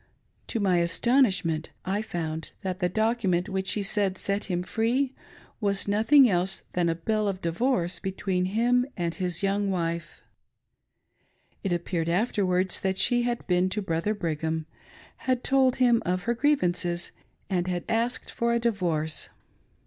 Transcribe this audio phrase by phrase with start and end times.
[0.47, 5.13] To my astonishment I found that the document which he said set him free,
[5.59, 6.27] was nothing.
[6.27, 10.21] else than a bill of divorce between him and his young wife.
[11.63, 14.65] It appeared a:fterwards that she had been to Brother Brigham,
[15.17, 17.11] had told him of her grievances,
[17.47, 19.29] and had asked for a divorce.